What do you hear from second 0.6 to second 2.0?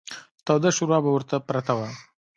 شوروا به ورته پرته وه.